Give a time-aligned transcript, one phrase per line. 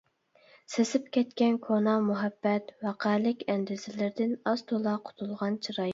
[0.75, 5.89] سېسىپ كەتكەن كونا مۇھەببەت ۋەقەلىك ئەندىزىلىرىدىن ئاز-تولا قۇتۇلغان چىراي.